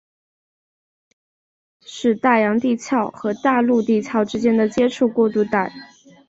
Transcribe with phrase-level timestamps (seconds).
[1.81, 5.71] 海沟是大洋地壳与大陆地壳之间的接触过渡带。